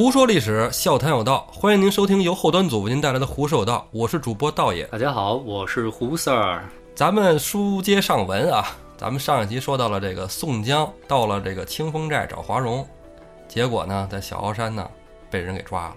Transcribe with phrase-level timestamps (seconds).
[0.00, 4.86] 胡说历史，笑谈有道，欢迎您收听由后端组为您带来的《胡说有道》，我是主播道爷。
[4.86, 6.62] 大家好，我是胡 Sir。
[6.94, 8.64] 咱们书接上文啊，
[8.96, 12.88] 咱们上一集说到了这个宋江到了这个清风寨找华容，
[13.46, 14.90] 结果呢，在小鳌山呢
[15.30, 15.96] 被人给抓了。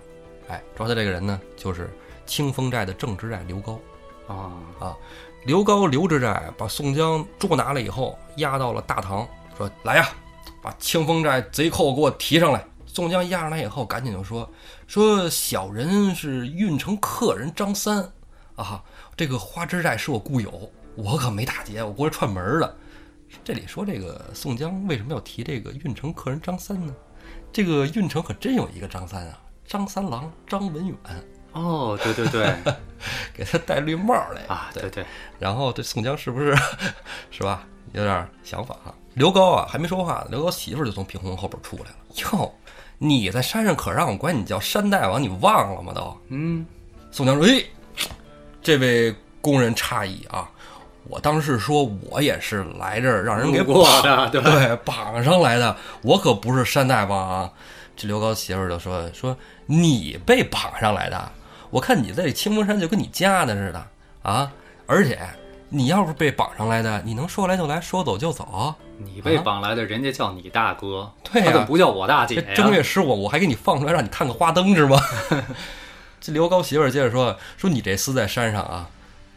[0.50, 1.90] 哎，抓的这个人呢，就是
[2.26, 3.80] 清风寨的正知寨刘高。
[4.28, 4.98] 啊啊，
[5.46, 9.26] 刘高刘知寨把宋江捉拿了以后，押到了大堂，
[9.58, 10.10] 说：“来呀，
[10.62, 12.62] 把清风寨贼寇给我提上来。”
[12.94, 14.48] 宋江押上来以后，赶紧就说
[14.86, 18.08] ：“说小人是运城客人张三
[18.56, 18.84] 啊，
[19.18, 22.78] 这个花枝寨是我故友，我可没打劫，我过来串门了。”
[23.44, 26.94] 这里说这个宋江为什么要提这个运城客人张三呢？
[27.52, 30.96] 这个运城可真有一个张三啊，张三郎张文远。
[31.54, 32.56] 哦，对对对，
[33.34, 35.04] 给他戴绿帽来啊，对对。
[35.40, 36.56] 然后这宋江是不是
[37.32, 37.66] 是吧？
[37.94, 38.94] 有点想法啊。
[39.16, 41.96] 刘高啊，还没说话，刘高媳妇就从屏风后边出来了。
[42.32, 42.54] 哟，
[42.98, 45.94] 你在山上可让我管你叫山大王，你忘了吗？
[45.94, 46.18] 都。
[46.30, 46.66] 嗯。
[47.12, 47.64] 宋江说：“哎，
[48.62, 50.50] 这位工人诧异啊，
[51.08, 57.52] 我当时说我也是来这儿让人给绑的，对，绑上来的，我可不是山大王啊。”
[57.96, 61.32] 这刘高媳妇就说：“说你被绑上来的。”
[61.70, 63.88] 我看你在这清风山就跟你家的似的
[64.22, 64.52] 啊！
[64.86, 65.20] 而且
[65.76, 68.76] 你要是被绑上来的，你能说来就来说走就走？
[69.00, 72.40] 你被绑来的，人家叫你大哥，对呀，不叫我大姐。
[72.56, 75.00] 正月十五我还给你放出来让你看个花灯是吗？
[76.22, 78.88] 这刘高媳妇接着说：“说你这厮在山上啊，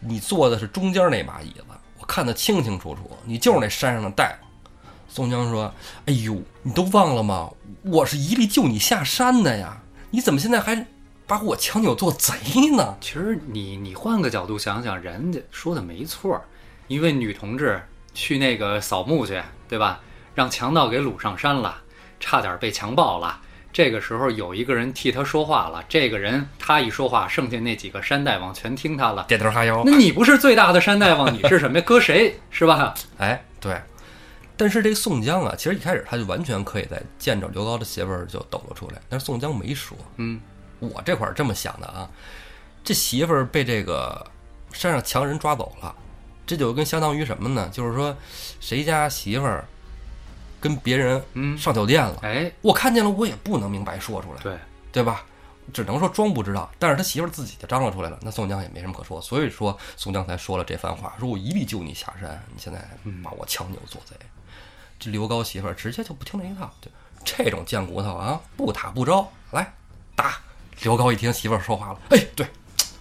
[0.01, 1.65] 你坐的是中间那把椅子，
[1.99, 4.69] 我看得清清楚楚，你就是那山上的大夫。”
[5.09, 5.73] 宋江说
[6.05, 7.49] ：“哎呦，你都忘了吗？
[7.83, 9.81] 我是一力救你下山的呀！
[10.11, 10.87] 你怎么现在还……”
[11.27, 12.35] 把我强扭做贼
[12.77, 12.97] 呢？
[13.01, 16.41] 其实你你换个角度想想，人家说的没错。
[16.87, 17.83] 一位女同志
[18.15, 20.01] 去那个扫墓去，对吧？
[20.37, 21.83] 让强盗给掳上山了，
[22.21, 23.41] 差点被强暴了。
[23.73, 29.83] 这个时候有一个人替他说话了，这个人他一说话，剩下那几个山大王全听他了，点头哈腰。
[29.85, 31.85] 那你不是最大的山大王，你是什么呀？
[31.85, 32.95] 搁谁 是吧？
[33.19, 33.77] 哎，对。
[34.57, 39.99] 但是这宋江啊，其实一开始他就完全可以在见着刘高的媳妇儿就抖了出来，但是宋江没说。
[40.19, 40.41] 嗯。
[40.79, 42.09] 我这块儿这么想的啊，
[42.85, 44.25] 这媳妇儿被这个
[44.73, 45.95] 山上强人抓走了，
[46.47, 47.69] 这就跟相当于什么呢？
[47.73, 48.17] 就是说，
[48.61, 49.67] 谁家媳妇儿
[50.61, 51.23] 跟别人
[51.59, 52.19] 上酒店了？
[52.23, 54.59] 哎，我看见了，我也不能明白说出来，对
[54.93, 55.25] 对吧？
[55.73, 56.71] 只能说装不知道。
[56.79, 62.89] 但是他媳妇儿自己就张罗出来了，那宋江也没什么可说，所以说宋江才说了这番话，说我一力救你下山，你现在
[63.25, 64.15] 把我强扭做贼。
[64.99, 66.89] 这刘高媳妇儿直接就不听那一套，就
[67.25, 69.75] 这种贱骨头啊，不打不招，来
[70.15, 70.41] 打。
[70.83, 72.47] 刘高一听媳妇儿说话了，哎，对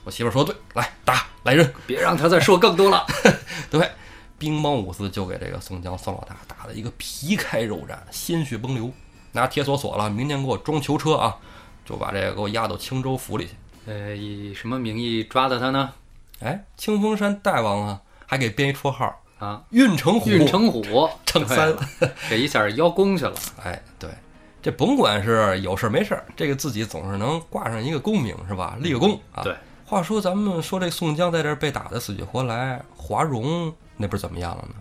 [0.04, 3.06] 我媳妇儿说的对，来打来人，别让他再说更多了。
[3.70, 3.92] 对，
[4.38, 8.92] 兵帮五子就给这个宋江宋老大打了一个皮开肉绽，鲜血崩流，
[9.34, 11.38] 拿铁锁锁了，明天给我装囚车啊，
[11.86, 13.54] 就把这个给我押到青州府里去。
[13.88, 15.94] 呃，以什么名义抓的他呢？
[16.40, 21.76] 哎，清风山大王啊，还给编一绰号啊，运城虎，运城虎， 张三，
[22.30, 23.34] 这一下邀功去了。
[23.64, 24.10] 哎，对。
[24.66, 28.76] 这甭管是有事没事，这个自己总是能挂上一个功名，是吧？
[28.80, 29.44] 立个功啊。
[29.44, 29.56] 对。
[29.86, 34.74] 话说咱们说这宋江在这儿被打的死去活来，华容那边怎么样了呢？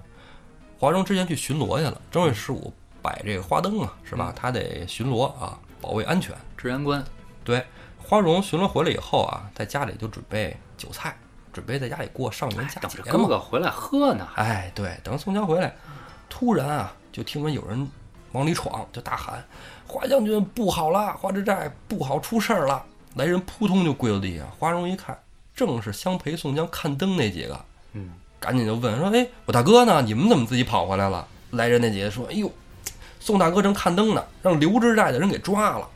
[0.78, 4.32] 华容之前去巡逻去了，正月十五摆这个花灯啊，是吧？
[4.34, 6.34] 他得巡逻啊，保卫安全。
[6.56, 7.04] 治安官。
[7.44, 7.62] 对。
[7.98, 11.14] 花容巡逻回来以后啊，在家里就准备酒菜，
[11.52, 14.26] 准备在家里过上元佳节等着哥哥回来喝呢。
[14.36, 15.76] 哎，对，等宋江回来，
[16.30, 17.86] 突然啊，就听闻有人
[18.32, 19.44] 往里闯，就大喊。
[19.86, 22.84] 华将军不好了，花之寨不好，出事儿了！
[23.14, 24.44] 来人扑通就跪到地下。
[24.58, 25.16] 华容一看，
[25.54, 28.10] 正是相陪宋江看灯那几个，嗯，
[28.40, 30.02] 赶紧就问说：“哎，我大哥呢？
[30.02, 32.50] 你们怎么自己跑回来了？”来人那几个说：“哎呦，
[33.20, 35.88] 宋大哥正看灯呢，让刘知寨的人给抓了。”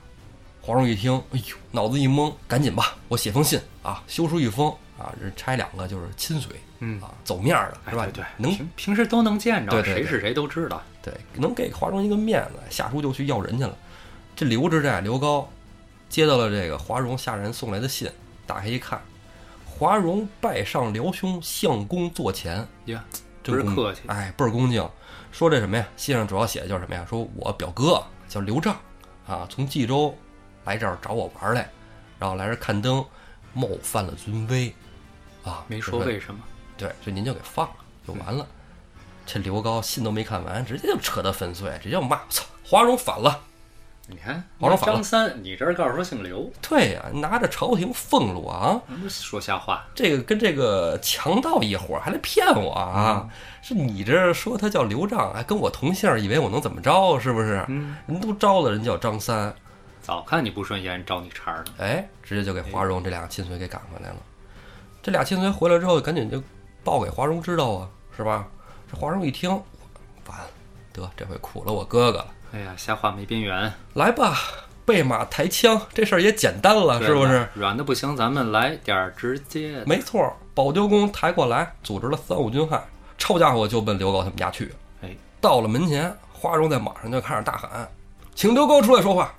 [0.62, 4.68] 华容一听，哎呦，脑子一懵，赶紧吧，我写封信啊，修书一封
[4.98, 8.06] 啊，这差两个就是亲随，嗯啊，走面儿的是吧？
[8.12, 10.82] 对，能平平时都能见着，谁是谁都知道。
[11.02, 13.76] 对，能给华容一个面子，下书就去要人去了。
[14.36, 15.48] 这刘知寨刘高
[16.08, 18.08] 接到了这个华容下人送来的信，
[18.46, 19.00] 打开一看，
[19.66, 23.04] 华容拜上辽兄相公座前呀，
[23.42, 24.88] 真是客气，哎，倍儿恭敬。
[25.32, 25.86] 说这什么呀？
[25.96, 27.04] 信上主要写的就是什么呀？
[27.08, 28.76] 说我表哥叫刘丈
[29.26, 30.16] 啊，从冀州
[30.64, 31.68] 来这儿找我玩来，
[32.18, 33.04] 然后来这看灯，
[33.52, 34.72] 冒犯了尊威
[35.42, 36.40] 啊，没说为什么。
[36.78, 37.74] 对，所以您就给放了，
[38.06, 38.46] 就完了。
[39.26, 43.42] 这刘高信都没看完，直接就扯得粉碎，直接就骂：“操，华容反了！”
[44.10, 44.94] 你看，华容反了。
[44.94, 46.50] 张三，你这儿告诉说姓刘？
[46.66, 49.84] 对呀，拿着朝廷俸禄啊，说瞎话。
[49.94, 53.28] 这个跟这个强盗一伙，还来骗我啊？
[53.60, 57.20] 是你这说他叫刘璋，还跟我同姓，以为我能怎么着？
[57.20, 57.62] 是不是？
[57.68, 59.54] 嗯，人都招了人叫张三，
[60.00, 61.72] 早看你不顺眼，找你茬儿呢。
[61.76, 64.16] 哎，直接就给华容这俩亲随给赶回来了。
[65.02, 66.42] 这俩亲随回来之后，赶紧就
[66.88, 68.46] 报给华容知道啊，是吧？
[68.90, 70.46] 这华容一听，完了，
[70.90, 72.26] 得这回苦了我哥哥了。
[72.52, 74.38] 哎呀，瞎话没边缘，来吧，
[74.86, 77.46] 备马抬枪，这事儿也简单了，是不是？
[77.52, 79.84] 软的不行，咱们来点儿直接的。
[79.84, 82.82] 没错，保丢公抬过来，组织了三五军汉，
[83.18, 84.72] 抄家伙就奔刘高他们家去。
[85.02, 87.86] 哎，到了门前，华荣在马上就开始大喊
[88.34, 89.30] ：“请刘高出来说话。”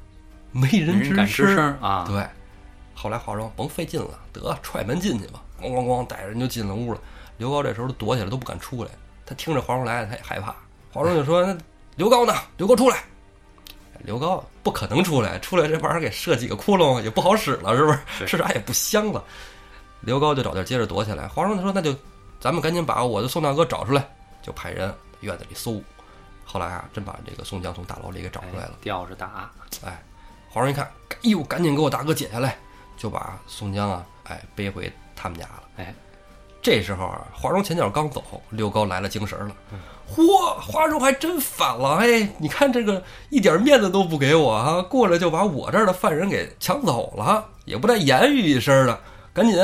[0.54, 2.06] 没人敢吱吱声啊！
[2.08, 2.24] 对，
[2.94, 7.00] 后来华容甭费劲了，得踹门进去吧，咣咣咣，带着人就进了屋了。
[7.40, 8.92] 刘高这时候都躲起来，都不敢出来。
[9.26, 10.54] 他听着华容来了，他也害怕。
[10.92, 11.58] 华容就说：“那
[11.96, 12.34] 刘高呢？
[12.58, 13.04] 刘高出来。”
[14.04, 18.00] 刘高不可能出来，出来这玩意儿给射几个窟窿也不好使了，是不是？
[18.20, 19.24] 对吃啥也不香了。
[20.02, 21.28] 刘高就找地儿接着躲起来。
[21.28, 21.96] 华容他说：“那就
[22.40, 24.08] 咱们赶紧把我的宋大哥找出来。”
[24.42, 25.82] 就派人院子里搜。
[26.46, 28.78] 后来啊，真把这个宋江从大牢里给找出来了。
[28.82, 29.52] 吊着打，
[29.86, 30.02] 哎，
[30.50, 32.58] 皇上一看，哎呦，赶紧给我大哥解下来，
[32.98, 35.64] 就把宋江啊，哎，背回他们家了。
[35.76, 35.94] 哎，
[36.62, 39.56] 这时候啊，华容前脚刚走，刘高来了精神了。
[40.14, 40.24] 嚯，
[40.60, 41.98] 华容还真反了！
[41.98, 49.00] 哎，你看这个一点面子都不给我啊，过来就把我这儿的犯人给抢走了，也不带言语一声的，
[49.34, 49.56] 赶紧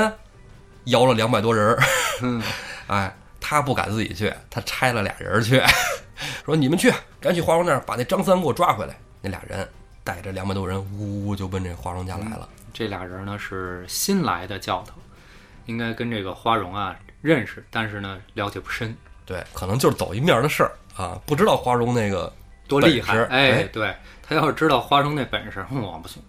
[0.85, 1.83] 摇了两百多人儿。
[2.21, 2.41] 嗯，
[2.87, 5.61] 哎，他不敢自己去，他拆了俩人去，
[6.45, 8.95] 说你们去，赶紧去华容那儿把那张三给我抓回来。
[9.21, 9.67] 那俩人
[10.03, 12.47] 带着两百多人，呜呜就奔这华容家来了。
[12.71, 14.93] 这俩人呢是新来的教头，
[15.65, 18.95] 应该跟这个花荣啊认识，但是呢了解不深，
[19.25, 22.31] 对，可能就是走一面的事儿啊，不知道花荣那个
[22.67, 23.17] 多厉害！
[23.25, 26.21] 哎，哎对他要是知道花荣那本事，我不信。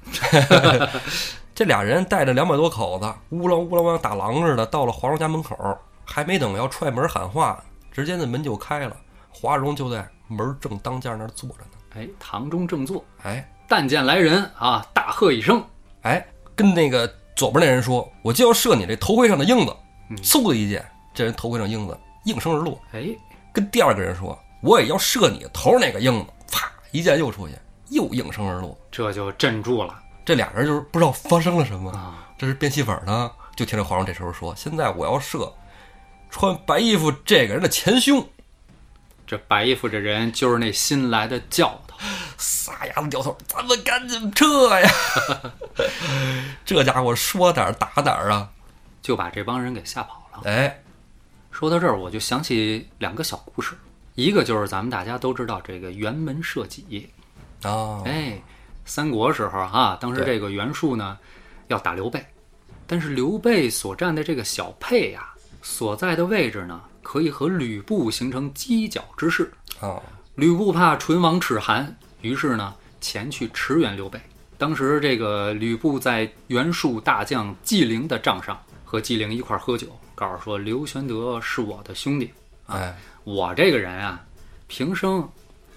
[1.55, 8.97] 这俩人带着两百多口子，乌啷乌啷往打狼似的，到了华荣家门口，还没等要踹门喊话，直接那门就开了，
[9.31, 11.71] 华荣就在门正当间那儿坐着呢。
[11.95, 15.65] 哎，堂中正坐，哎但见来人啊，大喝一声，
[16.03, 16.25] 哎，
[16.55, 19.77] 跟那个左边那人说，我就要射你这头盔上的缨子，
[20.23, 20.85] 嗖的一箭，
[21.15, 22.81] 这人头盔上缨子应声而落。
[22.93, 23.07] 哎，
[23.53, 27.55] 跟第二个人说，我也要射你头那个缨子，啪，一箭又出去，
[27.91, 28.77] 又应声而落。
[28.91, 29.95] 这就镇住了
[30.25, 32.27] 这俩人就是不知道发生了什么，啊！
[32.37, 33.31] 这是变戏法呢。
[33.55, 35.51] 就听这皇上这时候说：“现在我要射
[36.29, 38.27] 穿白衣服这个人的前胸。
[39.27, 41.86] 这白衣服这人就是那新来的教头，”
[42.37, 44.91] 撒丫子掉头，咱们赶紧撤呀！
[46.65, 48.51] 这家伙说哪儿打哪儿啊！
[49.03, 50.43] 就把这帮人给吓跑了。
[50.45, 50.83] 哎，
[51.51, 53.75] 说到这儿，我就想起两个小故事，
[54.15, 57.09] 一个就是咱们大家都知道这个辕门射戟，
[57.63, 58.43] 啊，哎，
[58.85, 61.17] 三国时候啊、当时这个袁术呢
[61.69, 62.25] 要打刘备，
[62.87, 65.29] 但是刘备所站的这个小沛呀、
[65.63, 69.53] 所在的位置呢，可以和吕布形成犄角之势。
[69.81, 70.03] 啊，
[70.37, 74.21] 吕布怕唇亡齿寒，于是呢前去驰援刘备。
[74.59, 82.31] 当时这个吕布在袁术大将纪灵的帐上和纪灵一块儿喝酒，告诉说刘玄德是我的兄弟，
[82.67, 84.21] 哎，我这个人啊，
[84.67, 85.27] 平生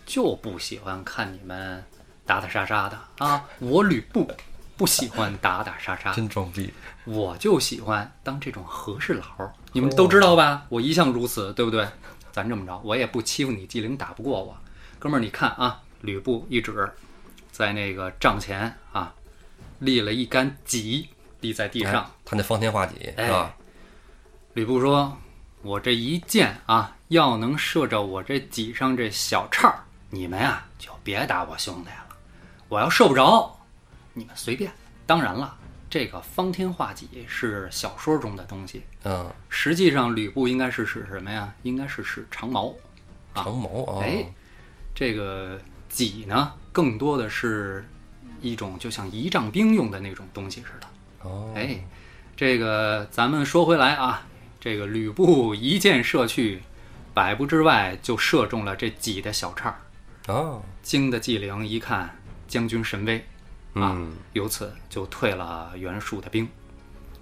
[0.05, 1.81] 就不喜欢看你们
[2.25, 3.45] 打打杀杀的啊！
[3.59, 4.29] 我吕布
[4.75, 6.73] 不喜欢打打杀杀，真装逼！
[7.05, 9.23] 我就喜欢当这种和事佬。
[9.71, 10.65] 你们都知道吧？
[10.67, 11.87] 我一向如此，对不对？
[12.39, 14.57] 咱这么着，我也不欺负你，纪灵打不过我，
[14.97, 16.89] 哥们儿，你看啊，吕布一指，
[17.51, 19.13] 在那个帐前啊，
[19.79, 21.09] 立了一杆戟，
[21.41, 21.95] 立在地上。
[21.95, 23.53] 哎他那方天画戟哎是吧？
[24.53, 25.17] 吕布说
[25.63, 32.15] ：“我这一箭啊，要能射着我这戟上这小叉儿，你们啊就别打我兄弟了。
[32.69, 33.59] 我要射不着，
[34.13, 34.71] 你们随便。
[35.05, 35.57] 当然了，
[35.89, 41.53] 这个方天画戟是小说中的东西，嗯，实际上吕布应该是使什么呀？
[41.63, 42.75] 应该是使长矛。
[43.33, 44.25] 长矛啊，哎，
[44.93, 47.87] 这个戟呢，更多的是
[48.41, 50.87] 一种就像仪仗兵用的那种东西似的。
[51.21, 51.85] 哦，哎，
[52.35, 54.27] 这个咱们说回来啊，
[54.59, 56.61] 这个吕布一箭射去，
[57.13, 60.33] 百步之外就射中了这戟的小叉儿。
[60.33, 63.17] 啊，惊的纪灵一看将军神威
[63.75, 66.45] 啊，嗯，由此就退了袁术的兵。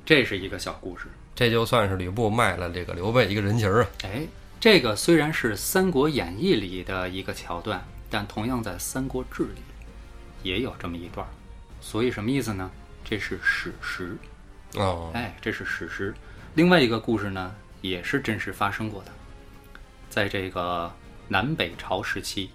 [0.03, 1.05] 这是一个小故事。
[1.37, 3.89] 这就算是吕布卖了这个刘备一个人情儿啊。
[4.01, 4.25] 哎，
[4.59, 9.61] 这个虽然是《三国演义》里的一个桥段，但同样在《三国志》里
[10.41, 11.29] 也有这么一段儿。
[11.79, 12.71] 所以什么意思呢？
[13.05, 14.17] 这是史实。
[14.73, 16.11] 哦，哎，这是史实。
[16.55, 19.11] 另外一个故事呢，也是真实发生过的，
[20.09, 20.91] 在这个
[21.27, 22.49] 南北朝时期，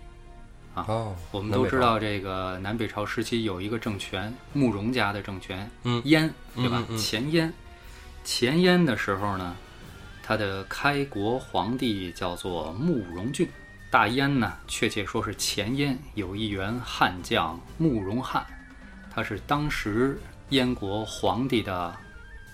[0.75, 6.79] 哦，我们都知道这个南北朝时期有一个政权，慕容家的政权，嗯燕，对吧？
[6.81, 7.55] 嗯嗯嗯前燕，
[8.25, 9.57] 前燕的时候呢，
[10.23, 13.49] 他的开国皇帝叫做慕容俊。
[13.91, 18.47] 大燕呢，确切说是前燕有一员悍将慕容翰，
[19.11, 21.95] 他是当时燕国皇帝的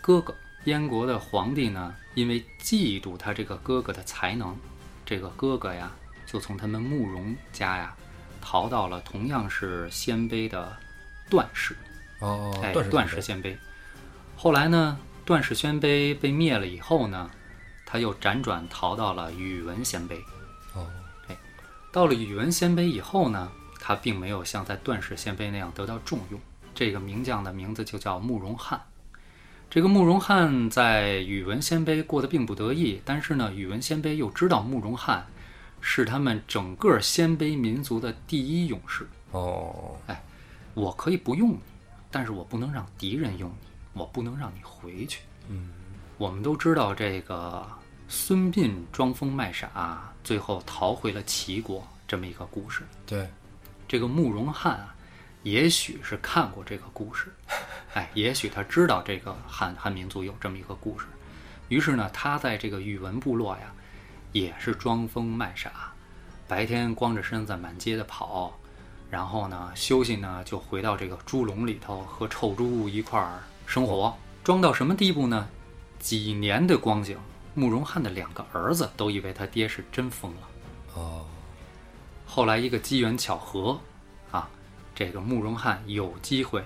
[0.00, 0.34] 哥哥。
[0.64, 4.56] 燕国的皇帝呢，因为嫉妒他这个哥哥的才能，
[5.06, 5.92] 这个哥哥呀，
[6.26, 7.94] 就从他们慕容家呀，
[8.40, 10.76] 逃到了同样是鲜卑的
[11.30, 11.76] 段氏。
[12.18, 13.56] 哦，哎，段氏段氏鲜卑。
[14.37, 14.98] 后来呢，
[15.28, 17.30] 段氏鲜卑被灭了以后呢，
[17.85, 20.16] 他又辗转逃到了宇文鲜卑。
[20.73, 20.87] 哦，
[21.92, 26.40] 到了宇文鲜卑以后呢，他并没有像在段氏鲜卑那样得到重用。
[26.75, 28.82] 这个名将的名字就叫慕容翰。
[29.68, 35.26] 这个慕容翰在宇文鲜卑过得并不得意，但是呢，宇文鲜卑又知道慕容翰
[35.82, 39.06] 是他们整个鲜卑民族的第一勇士。
[39.32, 40.25] 哦，哎
[40.73, 41.58] 我可以不用你，
[42.11, 43.67] 但是我不能让敌人用你，
[43.99, 45.21] 我不能让你回去。
[45.49, 45.71] 嗯，
[46.17, 47.67] 我们都知道这个
[48.07, 52.83] 孙膑装疯卖傻，最后逃回了齐国这么一个故事。
[53.07, 53.28] 对，
[53.87, 54.95] 这个慕容翰啊，
[55.43, 57.33] 也许是看过这个故事，
[57.95, 61.07] 哎，也许他知道这个汉汉民族有这么一个故事，
[61.69, 63.73] 于是呢，他在这个宇文部落呀，
[64.33, 65.93] 也是装疯卖傻，
[66.47, 68.59] 白天光着身子满街的跑，
[69.11, 75.46] 然后呢，休息呢就回到这个猪笼里头和臭猪一块儿生活，装到什么地步呢？
[75.98, 77.18] 几年的光景，
[77.52, 80.38] 慕容翰的两个儿子都以为他爹是真疯了。
[80.94, 81.26] 哦，
[82.25, 83.78] 后来一个机缘巧合，
[84.30, 84.48] 啊，
[84.94, 86.64] 这个慕容翰有机会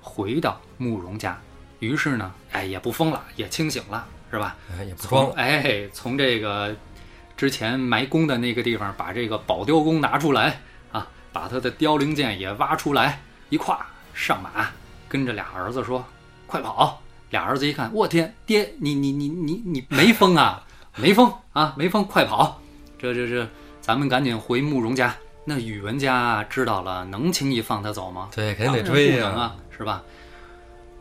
[0.00, 1.40] 回到慕容家，
[1.78, 4.56] 于是呢，哎，也不疯了，也清醒了，是吧？
[4.76, 6.74] 哎，也不从装了，哎，从这个
[7.36, 13.78] 之前埋弓的那个地方，把这个宝雕弓拿出来啊，把他的雕翎剑也挖出来，一挎
[14.12, 14.68] 上马，
[15.08, 16.04] 跟着俩儿子说
[16.52, 17.00] ：“快跑！”
[17.32, 20.62] 俩儿子一看，我天，爹，你你你你你没疯啊？
[20.96, 21.72] 没疯啊？
[21.78, 22.60] 没疯，快跑！
[22.98, 23.48] 这这这，
[23.80, 25.16] 咱们赶紧回慕容家。
[25.46, 28.28] 那宇文家知道了，能轻易放他走吗？
[28.34, 30.02] 对，肯定得追呀、啊，是吧？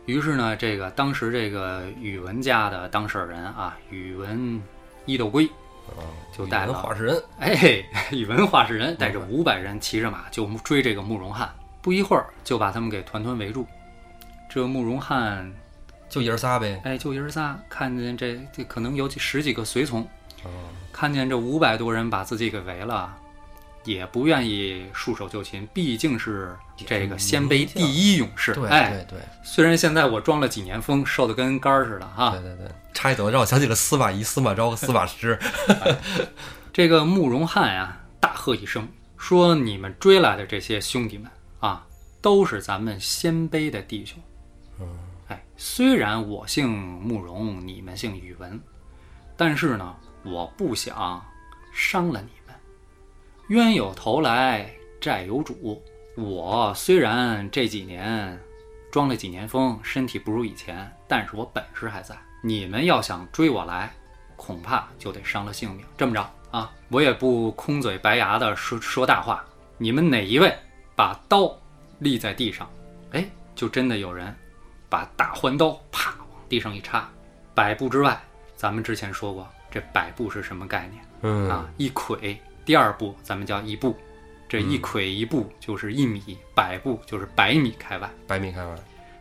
[0.05, 4.61] 于是呢，这个当时这个宇文家的当事人啊，宇文
[5.05, 5.45] 伊斗归，
[5.87, 13.67] 哦，就带了宇文画事人，哎，宇文化事人带着五百人骑着马就追这个慕容汉，不一会儿就把他们给团团围住。
[14.53, 15.49] 这慕容翰，
[16.09, 16.81] 就爷儿仨呗。
[16.83, 20.01] 哎，就爷儿仨，看见这这可能有几十几个随从，
[20.43, 20.49] 哦，
[20.91, 23.15] 看见这五百多人把自己给围了，
[23.85, 28.53] 也不愿意束手就擒，毕竟是这个鲜卑第一勇士。
[28.53, 35.39] 对哎，对对虽然现在我装了几年风，瘦的跟杆儿似的哈，对对对，差一走让我想起了司马懿、司马昭和司马师。
[36.73, 38.85] 这个慕容翰呀，大喝一声，
[39.17, 41.31] 说：“你们追来的这些兄弟们
[41.61, 41.85] 啊，
[42.21, 44.17] 都是咱们鲜卑的弟兄。
[45.63, 48.59] 虽然我姓慕容，你们姓宇文，
[49.37, 51.23] 但是呢，我不想
[51.71, 52.55] 伤了你们。
[53.49, 55.79] 冤有头来，债有主。
[56.17, 58.39] 我虽然这几年
[58.91, 62.17] 装了几年疯，身体不如以前，但是我本事还在。
[62.43, 63.93] 你们要想追我来，
[64.35, 65.85] 恐怕就得伤了性命。
[65.95, 69.45] 这么着啊，我也不空嘴白牙的说说大话。
[69.77, 70.51] 你们哪一位
[70.95, 71.55] 把刀
[71.99, 72.67] 立在地上，
[73.11, 74.35] 哎，就真的有人
[74.91, 77.09] 把大环刀啪往地上一插。
[77.55, 78.21] 百步之外，
[78.57, 81.65] 咱们之前说过，这百步是什么概念嗯啊？
[81.77, 83.95] 一魁，第二步咱们叫一步，
[84.49, 88.11] 这一魁一步就是一米，百步就是百米开外。
[88.27, 88.75] 百米开外。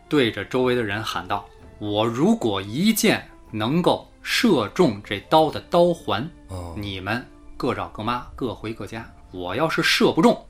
[0.09, 1.47] 对着周围的人喊道
[1.79, 7.25] ：“我如果一箭能够射中这刀的刀环，哦，你们
[7.55, 9.09] 各找各妈，各回各家。
[9.31, 10.45] 我要是射不中，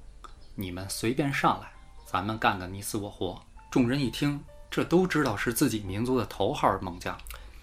[0.55, 1.67] 你们随便上来，
[2.07, 4.37] 咱们干个你死我活。”众人一听，
[4.71, 7.15] 这都知道是自己民族的头号猛将，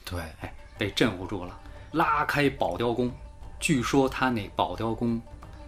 [0.05, 1.59] 对，哎，被镇唬住了，
[1.93, 3.11] 拉开宝雕弓。
[3.59, 5.21] 据说他那宝雕弓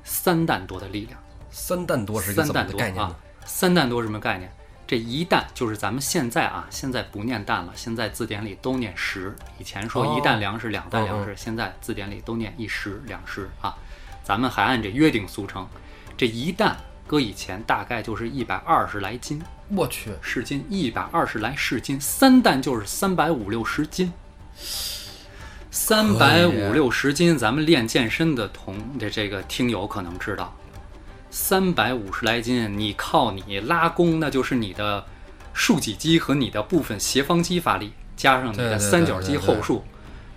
[0.05, 1.19] 三弹多的力量。
[1.51, 3.17] 三弹多是一个怎么三弹多的概念呢啊？？
[3.45, 4.53] 三弹多什么概念？
[4.87, 9.35] 这一弹就是咱们现在啊，现在不念弹了，现在字典里都念十。
[9.59, 13.77] 以前说哦一担粮食、两担粮食，现在字典里都念一石、两石啊。
[14.23, 15.67] 咱们还按这约定俗成，
[16.17, 16.77] 这一担
[17.11, 24.13] 搁以前大概就是一百二十来斤我去，市斤，一百二十来市斤，三担就是三百五六十斤。
[25.73, 30.57] 三百五六十斤，咱们练健身的同的这个听友可能知道，
[31.33, 35.05] 三百五十来斤，你靠你拉弓，那就是你的
[35.53, 39.85] 竖脊肌和你的部分斜方肌发力，加上你的三角肌后束，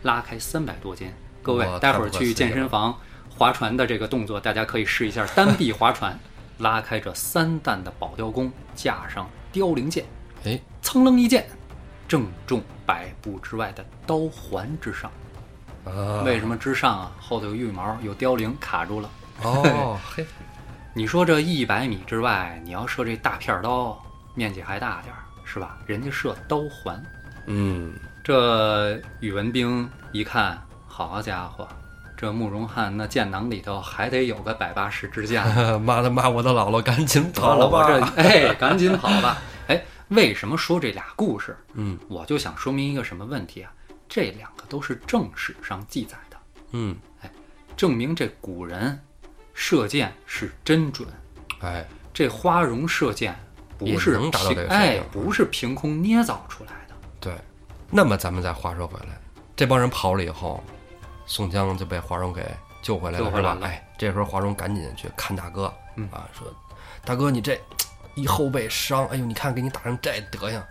[0.02, 1.14] 拉开三百多斤。
[1.44, 2.98] 各位，待会儿去健身房
[3.38, 6.20] 划船的这个动作，大家可以试一下单臂划船，
[6.60, 10.06] 拉开这三弹的宝雕弓，架上雕翎箭，
[10.46, 11.48] 哎，噌楞一箭，
[12.08, 15.12] 正中百步之外的刀环之上。
[15.86, 17.12] 啊，为什么之上啊？
[17.20, 19.10] 后头有羽毛，有雕翎卡住了。
[19.42, 20.26] 哦， 嘿，
[20.94, 24.02] 你说这一百米之外，你要射这大片刀，
[24.34, 25.78] 面积还大点儿，是吧？
[25.86, 27.04] 人家射刀环，
[27.48, 27.94] 嗯，
[28.24, 31.68] 这宇文兵一看，好家伙，
[32.24, 35.44] 这慕容翰那剑囊里头还得有个百八十支箭。
[35.82, 37.80] 妈的妈，我的姥姥，赶紧跑了，跑吧！
[37.80, 39.42] 我这哎，赶紧跑吧！
[39.68, 41.58] 哎，为什么说这俩故事？
[41.74, 43.74] 嗯我就想说明一个什么问题啊？
[44.08, 46.38] 这两个都是正史上记载的，
[46.72, 47.30] 嗯，哎
[47.76, 48.98] 证明这古人
[49.54, 51.06] 射箭是真准。
[51.60, 53.38] 哎，这花荣射箭
[53.78, 54.18] 不是
[54.70, 56.96] 哎，不是凭空捏造出来的。
[57.20, 57.34] 对。
[57.92, 59.20] 那么咱们再话说回来，
[59.58, 60.64] 这帮人跑了以后，
[61.34, 62.46] 宋江就被华容给
[62.84, 63.58] 救回来了，来了是吧？
[63.64, 66.46] 哎，这时候华容赶紧去看大哥，嗯啊，说
[67.04, 67.60] 大哥你这
[68.14, 70.64] 一后背伤，哎呦，你看给你打成这德行，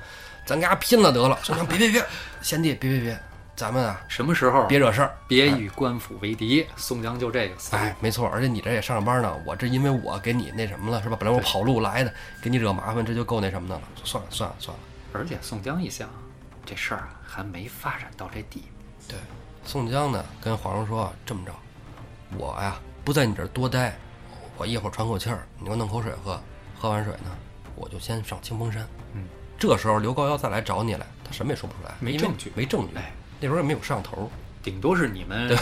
[0.46, 1.36] 咱跟他拼了得了。
[1.42, 2.04] 宋江别别别，
[2.42, 3.20] 贤弟别别别，
[3.56, 6.64] 咱们啊什么时候别惹事儿，别与官府为敌？
[6.76, 7.74] 宋江就这个思。
[7.74, 11.16] 哎，没错，而且你这也上着班呢，我这因为我给你那什么了，是吧？
[11.18, 13.82] 本来我跑路来的，给你惹麻烦，这就够那什么的了。
[14.04, 14.80] 算了算了算了，
[15.12, 16.08] 而且宋江一想，
[16.64, 18.66] 这事儿啊还没发展到这地步。
[19.08, 19.18] 对，
[19.64, 21.52] 宋江呢跟华容说这么着，
[22.36, 23.96] 我呀不在你这儿多待，
[24.56, 26.40] 我一会儿喘口气儿，你给我弄口水喝，
[26.78, 27.30] 喝完水呢，
[27.76, 28.86] 我就先上清风山。
[29.14, 29.24] 嗯，
[29.58, 34.30] 这时候刘高要再来找你来，他什么也说不出来，没证据没证据，哎，那时候也没有摄像头，
[34.62, 35.56] 顶多是你们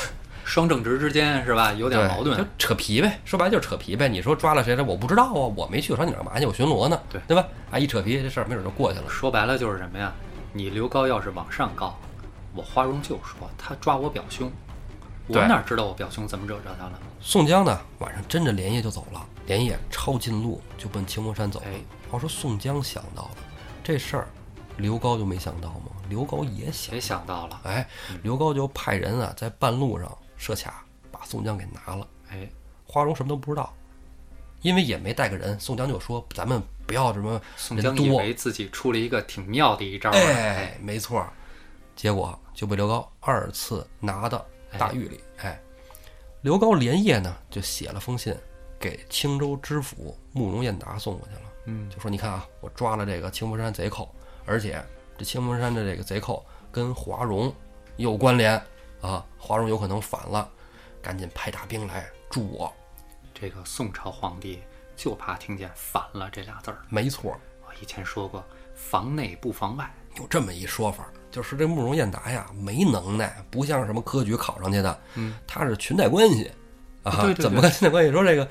[0.45, 1.73] 双正直之间是吧？
[1.73, 2.45] 有点矛盾就。
[2.59, 4.09] 扯皮呗，说白了就是扯皮呗。
[4.09, 4.83] 你说抓了谁了？
[4.83, 6.47] 我不知道啊，我没去，我上你那儿干嘛去？
[6.47, 7.47] 我巡逻呢，对对吧？
[7.71, 9.09] 啊，一扯皮，这事儿没准就过去了。
[9.09, 10.13] 说白了就是什么呀？
[10.53, 11.97] 你刘高要是往上告，
[12.55, 14.51] 我花荣就说他抓我表兄，
[15.29, 16.99] 我哪知道我表兄怎么惹着他了？
[17.21, 21.81] 宋江呢，晚上真着连夜就走了，连夜抄近路就奔清风山走了哎。
[22.11, 23.31] 话说宋江想到了
[23.85, 24.29] 这事儿，
[24.77, 25.93] 刘高就没想到吗？
[26.09, 27.61] 刘高也想也，想到了？
[27.65, 27.89] 哎，
[28.23, 32.07] 刘高就派人啊在半路上设卡，把宋江给拿了。
[32.31, 32.49] 哎，
[32.85, 33.73] 花荣什么都不知道，
[34.63, 35.59] 因为也没带个人。
[35.61, 41.33] 宋江就说：“咱们不要什么宋人多，江以为自己出了一个挺妙的一招啊，哎，没错儿，
[42.01, 44.43] 结果就被刘高二次拿到
[44.79, 45.21] 大狱里。
[45.37, 45.61] 哎，
[46.41, 48.35] 刘高连夜呢就写了封信
[48.79, 54.15] 给青州知府慕容彦达送过去了，嗯，就说你看啊，我抓了这个青峰山贼寇，
[54.47, 54.83] 而且
[55.19, 57.55] 这青峰山的这个贼寇跟华容
[57.99, 58.55] 有关联
[59.03, 60.51] 啊，华容有可能反了，
[61.03, 62.73] 赶紧派大兵来助我。
[63.35, 64.63] 这个宋朝皇帝
[64.97, 66.79] 就怕听见“反了”这俩字儿。
[66.89, 68.43] 没错儿，我以前说过，
[68.75, 69.95] 防内不防外。
[70.17, 76.51] 有这么一说法，就是这慕容彦达呀没能耐，不像什么科举考上去的，嗯，他是裙带关系
[77.03, 77.23] 啊。
[77.23, 78.13] 对对对怎么个裙带关系？
[78.13, 78.49] 说这个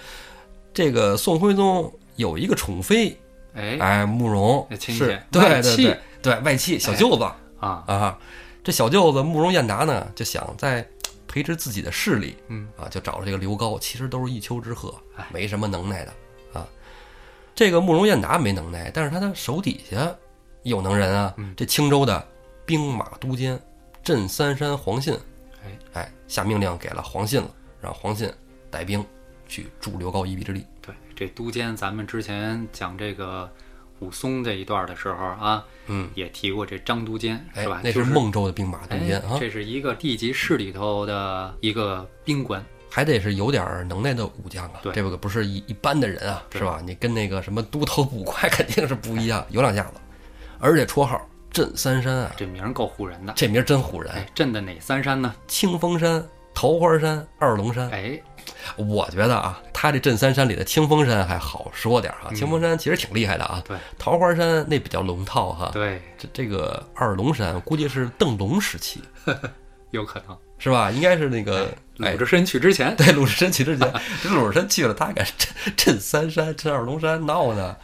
[0.73, 3.19] 这个宋徽宗有一个宠妃，
[3.53, 7.23] 哎哎，慕容是，对对对对，外戚小舅子、
[7.59, 8.17] 啊，啊。
[8.61, 10.85] 这小舅子慕容彦达呢，就想在
[11.27, 16.13] 培植自己的势力，嗯啊，就找了这个刘高，其实都是一丘之貉哎，没什么能耐的
[16.53, 16.67] 啊。
[17.55, 20.13] 这个慕容彦达没能耐，但是他的手底下
[20.63, 21.33] 有能人啊。
[21.37, 22.27] 嗯这青州的
[22.69, 23.59] 兵马都监
[24.03, 25.17] 镇三山黄信，
[25.65, 27.49] 哎哎，下命令给了黄信了，
[27.81, 28.31] 让黄信
[28.69, 29.03] 带兵
[29.47, 30.63] 去助刘高一臂之力。
[30.79, 33.51] 对，这都监咱们之前讲这个
[34.01, 42.63] 武松这一段的时候啊，嗯，也提过这张都监哎是吧？，那是孟州的兵马都监啊，哎这是一个地级市里头的一个兵官。
[42.87, 44.79] 还得是有点能耐的武将啊。
[44.83, 46.79] 对这个不是一一般的人啊，是吧？
[46.85, 49.93] 你跟那个什么都头捕快 肯定是不一样，有两下子。
[50.59, 51.19] 而且绰号
[51.59, 53.33] 镇三山啊，这名儿够唬人的。
[53.35, 54.13] 这名儿真唬人。
[54.13, 55.35] 哎，镇的哪三山呢？
[55.45, 57.89] 清风山、桃花山、二龙山。
[57.89, 58.17] 哎，
[58.77, 63.61] 我觉得啊，他这镇三山里的清风山还好说点儿啊，清风山其实挺厉害的啊。
[63.67, 65.69] 对桃花山那比较龙套哈。
[65.73, 69.03] 对，这这个二龙山估计是邓龙时期，
[69.91, 70.89] 有可能是吧？
[70.89, 71.69] 应该是那个
[71.99, 73.93] 哎鲁智深去之前，对，鲁智深去之前，
[74.23, 77.75] 这鲁智深去了，他敢镇镇三山、镇二龙山闹呢，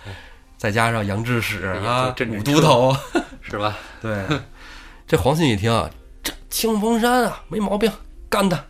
[0.57, 2.95] 再加上杨志使哎呀啊就，镇五都头，
[3.41, 3.77] 是吧？
[4.01, 4.25] 对，
[5.07, 5.89] 这黄信一听啊，
[6.23, 7.91] 这清风山啊，没毛病，
[8.29, 8.63] 干他，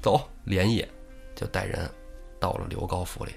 [0.00, 0.88] 走，连夜
[1.34, 1.88] 就带人
[2.40, 3.32] 到了刘高府里。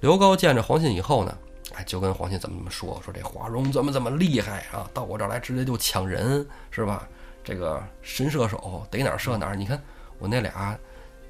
[0.00, 1.36] 刘高见着黄信以后呢，
[1.74, 7.08] 哎，就跟黄信怎么怎么说，说这华容怎么怎么厉害啊，到我这儿来直接就抢人，是吧？
[7.44, 9.56] 这个神射手逮哪儿射哪儿。
[9.56, 9.82] 你看
[10.18, 10.78] 我那俩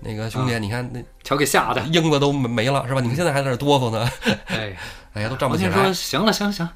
[0.01, 1.81] 那个兄弟，你看那瞧给吓的。
[1.93, 3.01] 英子都没没了，是吧？
[3.01, 4.11] 你们现在还在那哆嗦呢，
[4.47, 4.77] 哎，
[5.15, 5.73] 哎呀，都站不起来。
[5.73, 6.73] 说行了，行了行了，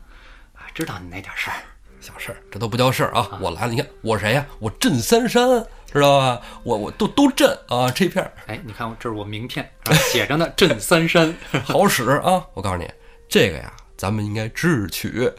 [0.54, 1.56] 啊，知道你那点事儿。
[2.00, 3.38] 小事儿，这都不叫事儿啊！
[3.40, 6.42] 我来了，你看我谁呀、我镇三山，知道吧？
[6.64, 11.32] 我我都都镇啊，这片儿哎，你看我这是我名片，啊写着呢， 镇三山。
[11.64, 12.44] 好使啊！
[12.54, 12.90] 我告诉你，
[13.28, 15.30] 这个呀，咱们应该智取，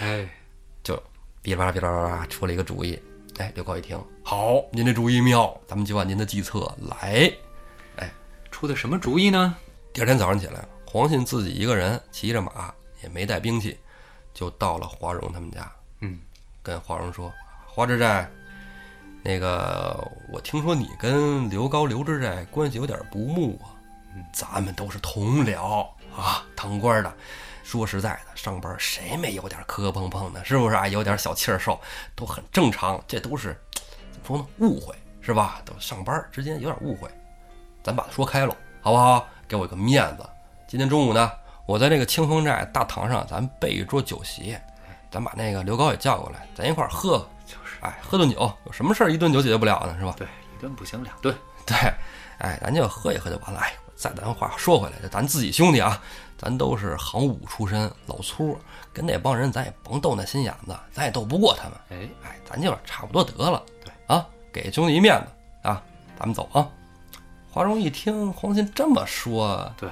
[0.00, 0.26] 哎，
[0.82, 0.96] 就
[1.42, 2.98] 噼里啪啦噼里啪啦出了一个主意。
[3.38, 7.30] 哎，刘高一听，好，您这主意妙，咱们就按您的计策来。
[7.96, 8.10] 哎
[8.50, 9.54] 出的什么主意呢？
[9.92, 12.72] 第二天早上起来，黄信自己一个人骑着马，
[13.02, 13.78] 也没带兵器，
[14.32, 15.70] 就到了华荣他们家，
[16.00, 16.18] 嗯，
[16.62, 17.30] 跟华荣说
[17.68, 18.26] ：“华之寨，
[19.22, 23.76] 那个我听说你跟刘高、刘之寨关系有点不睦啊，
[24.32, 27.14] 咱们都是同僚啊，当官的。”
[27.66, 30.86] 说实在的，上班谁没有点磕磕碰碰的，是不是啊？
[30.86, 31.78] 有点小气儿受
[32.14, 33.60] 都很正常，这都是
[34.12, 34.46] 怎么说呢？
[34.58, 35.60] 误会是吧？
[35.64, 37.10] 都上班之间有点误会，
[37.82, 39.26] 咱把它说开了，好不好？
[39.48, 40.24] 给我一个面子。
[40.68, 41.32] 今天中午呢，
[41.66, 44.56] 我在这个清风寨大堂上，咱备一桌酒席，
[45.10, 49.96] 咱把那个刘高也叫过来，咱一块儿喝，就是哎，喝顿酒，有什么事儿一顿酒解决不了呢？
[49.98, 50.14] 是吧？
[50.16, 50.24] 对，
[50.56, 51.36] 一顿不行两顿。
[51.66, 51.76] 对，
[52.38, 53.58] 哎，咱就喝一喝就完了。
[53.58, 56.00] 哎，再咱话说回来，这咱自己兄弟啊，
[56.36, 58.56] 咱都是行伍出身，老粗，
[58.92, 61.72] 跟那帮人咱也甭斗那心眼子，咱也斗不过他们。
[61.90, 63.62] 哎，哎，咱就是差不多得了。
[63.82, 65.82] 对啊，给兄弟一面子啊，
[66.18, 66.68] 咱们走啊。
[67.50, 69.88] 华容一听黄信这么说，对，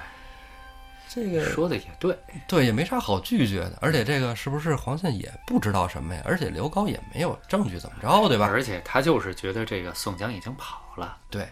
[1.09, 2.14] 这个说的也对。
[2.47, 6.21] 对也没啥好拒绝的，而且这个是不是黄信也不知道什么呀？
[6.27, 8.45] 而且刘高也没有证据，怎么着，对吧？
[8.45, 11.17] 而且他就是觉得这个宋江已经跑了。
[11.31, 11.49] 对，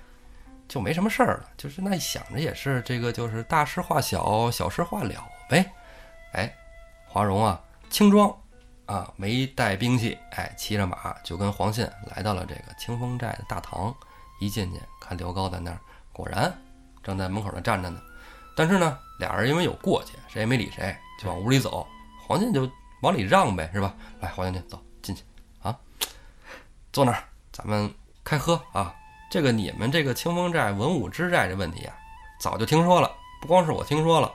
[0.73, 1.51] 就没什么事儿了。
[1.59, 5.71] 就是那想着也是这个，就是大事化小，小事化了呗。
[6.33, 6.51] 哎，
[7.07, 8.35] 华容啊，轻装
[8.87, 13.95] 啊，没带兵器，哎，骑着马就跟黄信来到了这个清风寨的大堂。
[14.41, 15.79] 一进去，看刘高在那儿，
[16.11, 16.51] 果然
[17.03, 18.01] 正在门口那站着呢。
[18.57, 21.87] 但是呢，俩人因为有过节，谁也没理谁，就往屋里走。
[22.27, 22.67] 黄信就
[23.03, 23.95] 往里让呗，是吧？
[24.21, 25.23] 来，黄将军，走进去
[25.61, 25.79] 啊，
[26.95, 27.93] 坐那儿，咱们
[28.25, 28.95] 开喝啊。
[29.33, 31.95] 这个你们这个清风寨文武之寨这问题啊，
[32.39, 34.31] 早就听说了，不光是我听说了，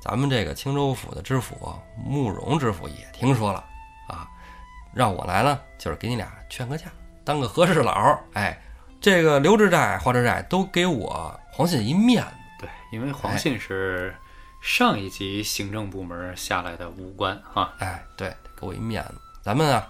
[0.00, 3.64] 咱们这个青州府的知府慕容知府也听说了
[4.06, 4.30] 啊，
[4.94, 6.86] 让我来呢，就是给你俩劝个架，
[7.24, 8.16] 当个和事佬。
[8.34, 8.56] 哎，
[9.00, 12.30] 这个刘知寨、花知寨都给我黄信一面子。
[12.60, 14.14] 对，因为黄信是
[14.62, 17.74] 上一级行政部门下来的武官啊。
[17.80, 19.14] 哎，对，给我一面子。
[19.42, 19.88] 咱们啊，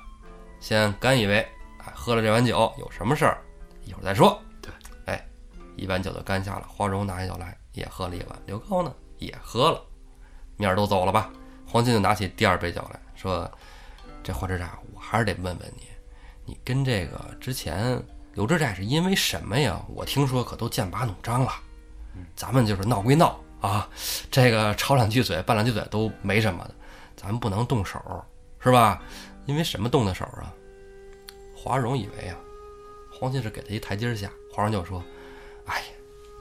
[0.60, 1.46] 先干一杯，
[1.84, 3.36] 哎，喝了这碗酒，有什么事儿
[3.90, 4.40] 一会儿再说。
[4.62, 4.72] 对，
[5.06, 5.26] 哎，
[5.76, 6.66] 一碗酒就干下了。
[6.68, 9.82] 花荣拿起酒来也喝了一碗，刘高呢也喝了，
[10.56, 11.28] 面儿都走了吧？
[11.66, 13.50] 黄金就拿起第二杯酒来说
[14.22, 15.88] ：“这花之寨，我还是得问问你，
[16.44, 18.00] 你跟这个之前
[18.34, 19.84] 刘知寨是因为什么呀？
[19.88, 21.52] 我听说可都剑拔弩张了。
[22.36, 23.88] 咱们就是闹归闹啊，
[24.30, 26.74] 这个吵两句嘴、拌两句嘴都没什么的，
[27.16, 28.00] 咱们不能动手，
[28.60, 29.02] 是吧？
[29.46, 30.52] 因为什么动的手啊？
[31.56, 32.36] 华荣以为啊，
[33.20, 35.04] 黄信是给他一台阶下，皇上就说
[35.68, 35.84] ：“哎呀，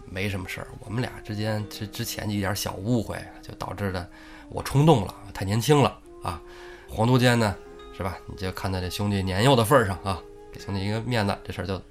[0.06, 4.10] 没什么事儿，我们俩之间之之前一点小误会，就导致的
[4.48, 6.42] 我冲动了，太年轻了啊。
[6.88, 7.54] 黄都监呢，
[7.96, 8.18] 是吧？
[8.28, 10.22] 你就看在这兄弟年幼的份儿上啊，
[10.54, 11.84] 给兄弟一个面子，这事儿就就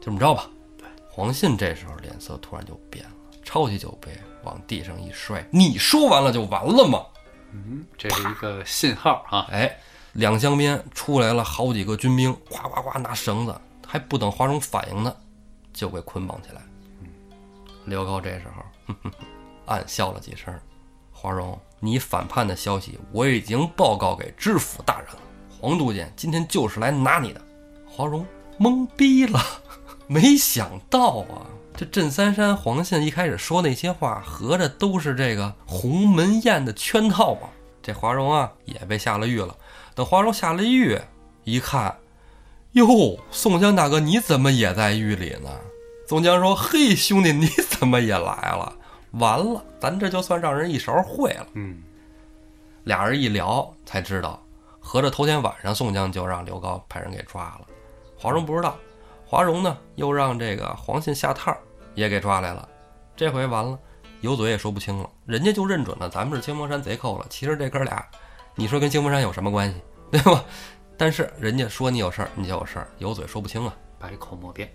[0.00, 0.48] 这么着吧。”
[0.78, 3.12] 对，黄信这时候脸色突然就变了，
[3.44, 4.10] 抄起酒杯
[4.42, 7.04] 往地上一摔：“你说完了就完了吗？”
[7.52, 9.46] 嗯，这是一个信号啊。
[9.52, 9.78] 哎，
[10.14, 13.54] 两厢边出来了好几个军兵，哗哗哗拿绳子，
[13.90, 15.12] 还不等华容反应呢，
[15.72, 16.62] 就给捆绑起来。
[17.86, 19.10] 刘高这时候哼哼
[19.66, 20.56] 暗笑了几声。
[21.10, 25.18] 华容，你反叛的消息我已经报告给知府大人了，
[25.60, 27.42] 黄都监今天就是来拿你的。
[27.84, 28.24] 华容
[28.60, 29.40] 懵逼了，
[30.06, 37.50] 没想到啊，这镇三山黄信一开始说那些话，合着都是这个鸿门宴的圈套啊。
[37.82, 39.56] 这华容啊也被下了狱了。
[39.96, 40.96] 等华容下了狱，
[41.42, 41.98] 一看，
[42.72, 45.50] 哟，宋江大哥你怎么也在狱里呢？
[46.06, 48.72] 宋江说：“嘿，兄弟，你怎么也来了？
[49.12, 51.82] 完了，咱这就算让人一勺烩了。”嗯，
[52.84, 54.40] 俩人一聊才知道，
[54.78, 57.66] 合着头天晚上宋江就让刘高派人给抓了，
[58.16, 58.76] 华容不知道，
[59.26, 61.56] 华容呢又让这个黄信下套
[61.94, 62.68] 也给抓来了，
[63.16, 63.76] 这回完了，
[64.20, 67.26] 有嘴也说不清了，人家就认准了咱们是清风山贼寇了。
[67.28, 68.04] 其实这哥俩，
[68.54, 69.80] 你说跟清风山有什么关系，
[70.12, 70.44] 对吧？
[71.00, 73.74] 但是人家说你有事儿，你就有事儿，有嘴说不清啊。
[73.98, 74.70] 百口莫辩。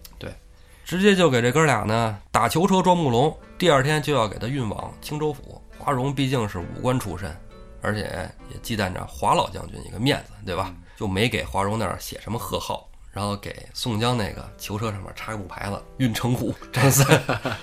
[0.84, 5.62] 直接就给这哥俩呢打囚车装木龙，第二天就要给他运往青州府。
[5.78, 7.32] 华容毕竟是武官出身，
[7.80, 8.02] 而且
[8.52, 10.74] 也忌惮着华老将军一个面子，对吧？
[10.98, 17.06] 就没给华容那儿写什么贺号，然后给宋江那个囚车上面插个木牌子“运城虎张三”。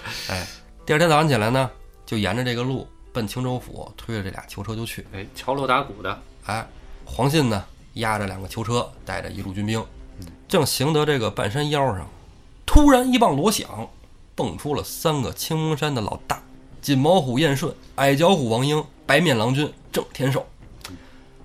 [0.30, 0.46] 哎，
[0.86, 1.68] 第二天早上起来呢，
[2.06, 5.04] 就沿着这个路奔青州府，推着这俩囚车就去。
[5.12, 6.64] 哎，敲锣打鼓的，哎，
[7.04, 9.84] 黄信呢押着两个囚车，带着一路军兵，
[10.48, 12.06] 正行得这个半山腰上，
[12.64, 13.88] 突然一棒锣响，
[14.34, 16.42] 蹦出了三个青龙山的老大：
[16.80, 20.46] 金毛虎燕顺、矮脚虎王英、白面郎君郑天寿。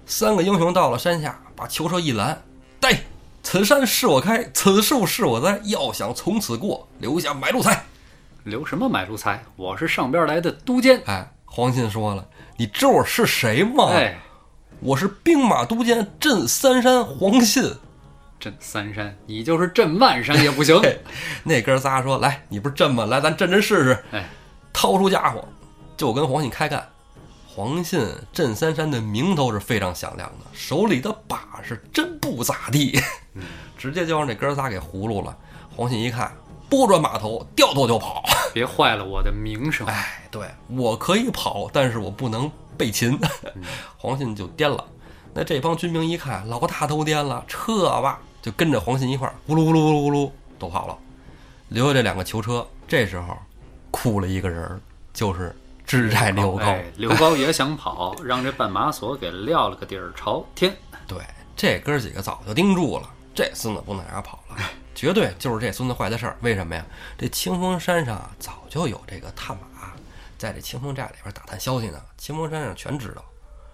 [0.05, 2.41] 三个英雄到了山下，把囚车一拦
[2.79, 2.97] ：“呆，
[3.43, 7.83] 此山是我开，此树是我栽，要想从此过，留下买路财。”
[8.45, 9.43] 留什么买路财？
[9.57, 11.01] 我是上边来的都监。
[11.05, 14.17] 哎，黄信说了：“你知我是谁吗？”哎，
[14.79, 17.63] 我是兵马都监镇三山黄信。”
[18.39, 20.79] 镇三山，你就是镇万山也不行。
[21.43, 23.05] 那哥仨说：“来，你不是镇吗？
[23.07, 24.29] 来，咱镇镇试试。”哎，
[24.71, 25.43] 掏出家伙
[25.97, 26.87] 就跟黄信开干。
[27.47, 27.99] 黄信
[28.31, 33.01] 镇三山的名头是非常响亮的，手里的把是真不咋地，
[33.75, 35.35] 直接就让这哥仨给葫芦了。
[35.75, 36.31] 黄信一看，
[36.69, 38.23] 拨转马头，掉头就跑。
[38.53, 39.85] 别坏了我的名声。
[39.87, 43.19] 哎，对我可以跑，但是我不能被擒。
[43.97, 44.83] 黄信就颠了。
[45.33, 50.97] 那这帮军兵一看，老大都颠了，撤吧，就跟着黄信一块儿，呼噜呼噜呼噜呼噜都跑了，
[51.69, 52.65] 留下这两个囚车。
[52.87, 53.37] 这时候，
[53.91, 54.81] 哭了一个人，
[55.13, 56.65] 就是知寨刘高。
[56.65, 60.75] 哎，刘高也想跑，让这绊马索给撂了个底儿朝天。
[61.07, 61.19] 对，
[61.55, 64.55] 这哥几个早就盯住了，这孙子不能让他跑了，
[64.97, 66.35] 绝对就是这孙子坏的事儿。
[66.41, 66.83] 为什么呀？
[67.15, 69.93] 这清风山上啊，早就有这个探马，
[70.39, 72.01] 在这清风寨里边打探消息呢。
[72.17, 73.23] 清风山上全知道。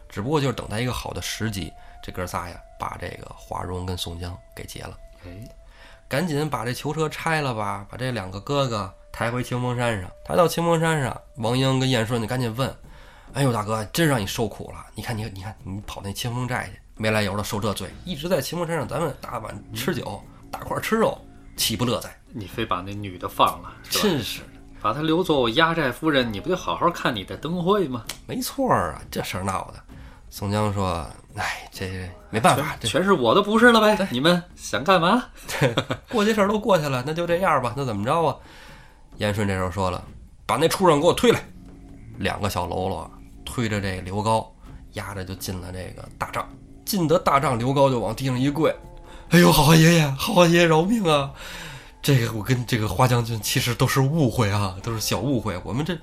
[0.10, 1.72] 只不过就是等待一个好的时机，
[2.04, 4.98] 这哥仨呀，把这个华容跟宋江给劫了。
[5.26, 5.32] 哎，
[6.10, 10.12] 赶紧把这囚车拆了吧，把这两个哥哥抬回清风山上。
[10.26, 12.76] 抬到清风山上，王英跟燕顺就赶紧问
[13.34, 14.86] ：“哎呦，大哥，真让你受苦了！
[14.94, 20.22] 你看，你你看，你跑那清风寨去，没来由的受这罪，一直在清风山上，咱们大碗吃酒，
[20.54, 21.20] 大块吃肉，
[21.58, 22.16] 岂不乐哉？
[22.32, 24.00] 你非把那女的放了，是？
[24.04, 24.46] 真是的，
[24.80, 28.04] 把她留作我压寨夫人，你不就好好看你的灯会吗？
[28.28, 29.84] 没错啊，这事儿闹的。”
[30.30, 34.08] 宋江说：“哎，这没办法，这全是我的不是了呗。
[34.12, 35.26] 你们想干嘛？
[36.10, 37.74] 过去事儿都过去了，那就这样吧。
[37.76, 38.36] 那怎么着啊？”
[39.18, 40.04] 燕顺这时候说了
[40.46, 41.40] ：“把那畜生给我推来。”
[42.20, 43.10] 两个小喽啰
[43.44, 44.52] 推着这刘高，
[44.94, 46.48] 压着就进了这个大帐。
[46.86, 48.76] 进得大帐，刘高就往地上一跪
[49.30, 51.32] ：“哎呦，好汉爷爷，好汉爷爷饶命啊！
[52.02, 55.60] 这个我跟这个花将军其实都是误会啊，都是小误会。
[55.64, 55.98] 我们这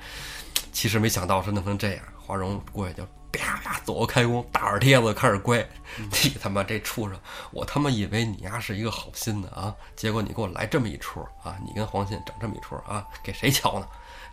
[0.73, 3.05] 其实没想到是弄成这样。”花荣过去就。
[3.33, 5.65] 啪啪左右开弓，大耳贴子开始乖。
[5.97, 7.17] 你他妈这畜生！
[7.53, 11.57] 我他妈以为你丫是一个好心的啊，结果你给我来这么一出啊！
[11.65, 13.87] 你跟黄信整这么一出啊，给谁瞧呢？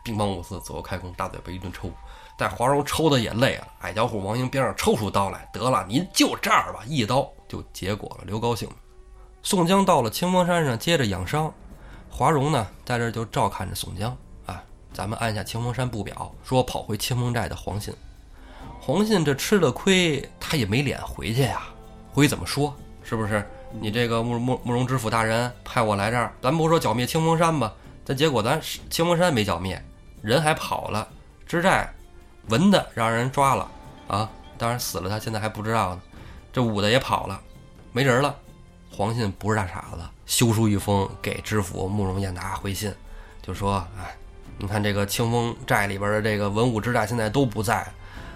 [0.04, 1.92] 乒乓五四，左右开弓，大嘴巴一顿抽。
[2.36, 8.68] 但华荣抽的也累了，矮脚虎王英边上抽出刀来，得了，您就这儿吧，一刀就结果了刘高兴。
[9.44, 11.54] 宋江到了清风山上，接着养伤。
[12.10, 14.18] 华荣呢，在这就照看着宋江啊。
[14.94, 17.94] 咱们按下清风山不表，说跑回清风寨的黄信。
[18.80, 21.64] 黄信这吃了亏，他也没脸回去呀。
[22.12, 22.76] 回去怎么说？
[23.04, 23.46] 是不是？
[23.80, 27.74] 你这个慕慕慕容知府大人派我来这儿，咱不说剿灭清风山吧？
[28.06, 29.84] 但结果咱清风山没剿灭，
[30.22, 31.08] 人还跑了，
[31.46, 31.94] 知寨
[32.48, 33.70] 文的让人抓了
[34.08, 34.30] 啊！
[34.58, 36.02] 当然死了，他现在还不知道呢。
[36.52, 37.40] 这武的也跑了，
[37.92, 38.34] 没人了。
[38.90, 42.92] 黄信不是大傻子，修书一封给知府慕容燕达回信，
[43.42, 44.18] 就说：哎，
[44.58, 47.86] 你看这个清风寨里边的这个文武之寨现在都不在。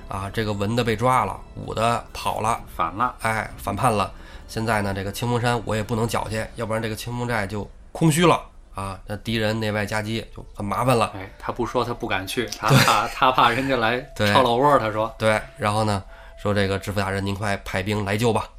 [0.07, 4.11] 啊，这个文的被抓了，武的跑了，反了，哎，反叛了。
[4.45, 8.41] 现在呢，这个清风山我也不能剿去，要不然这个清风寨就空虚了
[8.75, 8.99] 啊。
[9.05, 11.13] 那敌人内外夹击就很麻烦了。
[11.15, 14.01] 哎，他不说他不敢去，他怕他怕人家来
[14.33, 14.77] 抄老窝。
[14.79, 16.03] 他说对，然后呢，
[16.37, 18.49] 说这个知府大人您快派兵来救吧。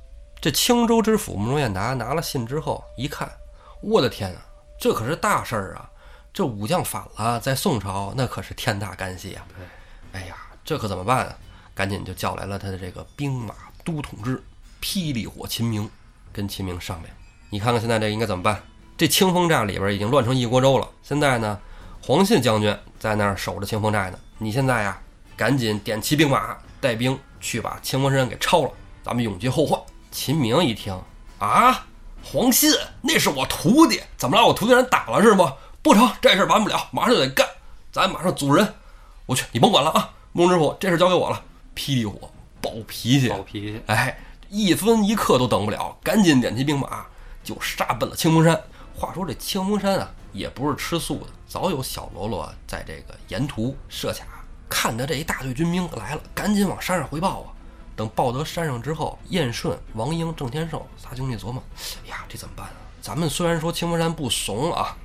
[0.40, 3.30] 这青州知府慕容彦达拿了信之后一看，
[3.82, 4.40] 我的天啊，
[4.80, 5.90] 这可是大事儿啊！
[6.32, 9.44] 这武将反了，在宋朝那可是天大干系啊。
[9.56, 10.36] 对，哎呀。
[10.64, 11.36] 这可怎么办啊？
[11.74, 13.52] 赶紧就叫来了他的这个兵马
[13.84, 14.40] 都统制
[14.80, 15.90] 霹雳火秦明，
[16.32, 17.12] 跟秦明商量，
[17.50, 18.62] 你看看现在这应该怎么办？
[18.96, 20.88] 这清风寨里边已经乱成一锅粥了。
[21.02, 21.58] 现在呢，
[22.00, 24.18] 黄信将军在那儿守着清风寨呢。
[24.38, 25.02] 你现在呀，
[25.36, 28.70] 赶紧点齐兵马，带兵去把清风山给抄了，
[29.02, 29.80] 咱们永绝后患。
[30.12, 30.96] 秦明一听
[31.40, 31.86] 啊，
[32.22, 34.46] 黄信那是我徒弟，怎么了？
[34.46, 35.50] 我徒弟让人打了是不？
[35.82, 37.44] 不成，这事完不了，马上就得干，
[37.90, 38.74] 咱马上组人。
[39.26, 40.10] 我去，你甭管了啊。
[40.32, 41.42] 孟知府，这事交给我了。
[41.74, 44.16] 霹雳火暴脾气，暴脾气，哎，
[44.48, 47.04] 一分一刻都等不了，赶紧点齐兵马
[47.42, 48.58] 就杀奔了清风山。
[48.94, 57.50] 话说这清风山啊，也不是吃素的，早有小喽啰在这个沿途设卡，看着这一大队军兵来了，赶紧往山上回报啊。
[57.96, 61.62] 等报得山上之后，燕顺、王英、郑天寿仨兄弟琢磨：
[62.06, 62.72] 哎呀，这怎么办啊？
[63.02, 64.96] 咱们虽然说清风山不怂啊，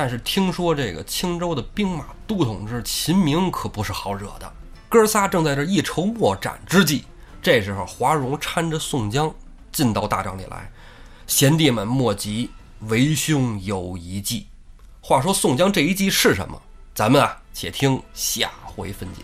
[0.00, 4.50] 但是听说这个青州的兵马都统制秦明可不是好惹的。
[4.88, 7.04] 哥仨正在这一筹莫展之际，
[7.42, 9.30] 这时候华容搀着宋江
[9.70, 10.72] 进到大帐里来，
[11.26, 12.48] 贤弟们莫急，
[12.88, 14.46] 为兄有一计。
[15.02, 16.58] 话说宋江这一计是什么？
[16.94, 19.20] 咱们啊，且听下回分解。